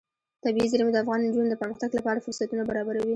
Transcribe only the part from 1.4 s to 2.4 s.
د پرمختګ لپاره